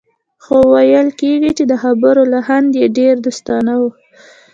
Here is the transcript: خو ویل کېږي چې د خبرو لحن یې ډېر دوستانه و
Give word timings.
خو 0.43 0.55
ویل 0.73 1.07
کېږي 1.21 1.51
چې 1.57 1.63
د 1.71 1.73
خبرو 1.83 2.21
لحن 2.33 2.63
یې 2.79 2.85
ډېر 2.97 3.13
دوستانه 3.25 3.73
و 3.81 3.83